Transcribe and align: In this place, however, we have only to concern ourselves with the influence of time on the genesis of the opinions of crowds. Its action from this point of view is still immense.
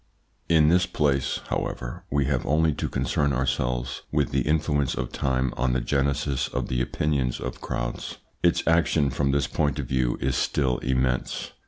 In 0.49 0.69
this 0.69 0.87
place, 0.87 1.41
however, 1.49 2.05
we 2.09 2.25
have 2.25 2.43
only 2.43 2.73
to 2.73 2.89
concern 2.89 3.31
ourselves 3.33 4.01
with 4.11 4.31
the 4.31 4.41
influence 4.41 4.95
of 4.95 5.11
time 5.11 5.53
on 5.55 5.73
the 5.73 5.79
genesis 5.79 6.47
of 6.47 6.69
the 6.69 6.81
opinions 6.81 7.39
of 7.39 7.61
crowds. 7.61 8.17
Its 8.41 8.63
action 8.65 9.11
from 9.11 9.29
this 9.29 9.45
point 9.45 9.77
of 9.77 9.85
view 9.85 10.17
is 10.19 10.35
still 10.35 10.79
immense. 10.79 11.51